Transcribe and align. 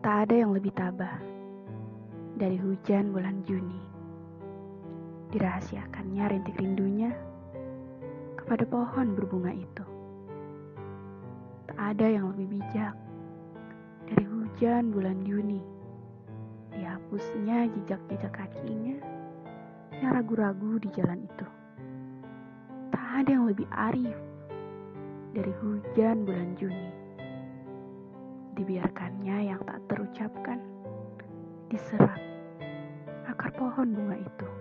Tak 0.00 0.32
ada 0.32 0.32
yang 0.32 0.56
lebih 0.56 0.72
tabah 0.72 1.20
dari 2.40 2.56
hujan 2.56 3.12
bulan 3.12 3.44
Juni. 3.44 3.76
Dirahasiakannya 5.28 6.24
rintik 6.24 6.56
rindunya 6.56 7.12
kepada 8.40 8.64
pohon 8.64 9.12
berbunga 9.12 9.52
itu. 9.52 9.84
Tak 11.68 11.76
ada 11.76 12.06
yang 12.08 12.32
lebih 12.32 12.56
bijak 12.56 12.96
dari 14.08 14.24
hujan 14.24 14.88
bulan 14.88 15.20
Juni. 15.20 15.60
Dihapusnya 16.72 17.68
jejak-jejak 17.68 18.32
kakinya 18.32 18.96
yang 20.00 20.16
ragu-ragu 20.16 20.80
di 20.80 20.88
jalan 20.96 21.28
itu. 21.28 21.46
Tak 22.88 23.04
ada 23.20 23.28
yang 23.28 23.44
lebih 23.52 23.68
arif 23.68 24.16
dari 25.36 25.52
hujan 25.60 26.24
bulan 26.24 26.56
Juni. 26.56 26.88
Dibiarkannya 28.56 29.36
yang 29.44 29.60
tak 29.68 29.79
terucapkan 30.10 30.58
diserap 31.70 32.18
akar 33.30 33.54
pohon 33.54 33.94
bunga 33.94 34.18
itu. 34.18 34.59